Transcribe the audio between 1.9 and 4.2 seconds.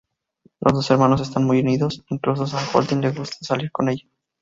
incluso a Holden le gusta salir con ella.